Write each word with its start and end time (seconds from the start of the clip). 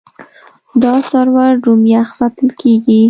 دا 0.83 0.93
سرور 1.09 1.53
روم 1.65 1.81
یخ 1.93 2.09
ساتل 2.19 2.49
کېږي. 2.61 2.99